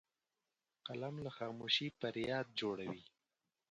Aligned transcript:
قلم 0.87 1.15
له 1.25 1.31
خاموشۍ 1.37 1.87
فریاد 1.99 2.45
جوړوي 2.59 3.01